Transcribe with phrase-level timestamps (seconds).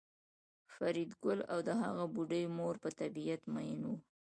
[0.73, 3.95] فریدګل او د هغه بوډۍ مور په طبیعت میئن وو